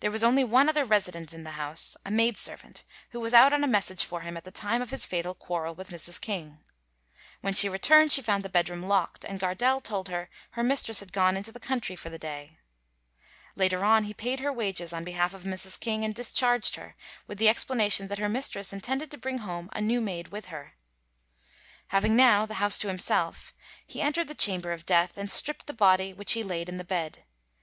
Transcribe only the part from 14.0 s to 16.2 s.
he paid her wages on behalf of Mrs. King and